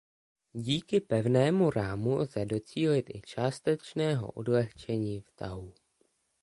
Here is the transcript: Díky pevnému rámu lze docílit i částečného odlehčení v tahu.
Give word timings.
Díky 0.53 0.99
pevnému 0.99 1.69
rámu 1.69 2.15
lze 2.15 2.45
docílit 2.45 3.09
i 3.09 3.21
částečného 3.21 4.31
odlehčení 4.31 5.21
v 5.21 5.31
tahu. 5.31 5.73